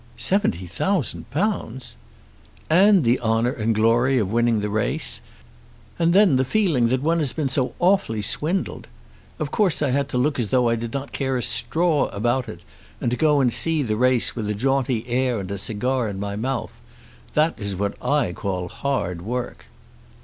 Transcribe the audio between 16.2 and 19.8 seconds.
mouth. That is what I call hard work."